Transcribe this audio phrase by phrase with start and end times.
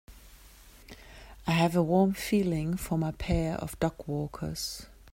[1.45, 4.87] I have a warm feeling for my pair of dogwalkers.